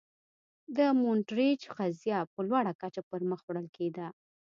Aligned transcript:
د 0.75 0.77
هونټریج 0.99 1.61
قضیه 1.77 2.19
په 2.33 2.39
لوړه 2.47 2.71
کچه 2.81 3.01
پر 3.09 3.21
مخ 3.29 3.39
وړل 3.47 3.67
کېده. 3.75 4.07